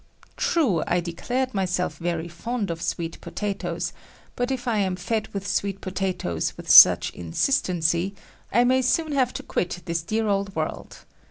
[0.35, 3.93] True, I declared myself very fond of sweet potatoes,
[4.35, 8.15] but if I am fed with sweet potatoes with such insistency,
[8.51, 11.05] I may soon have to quit this dear old world.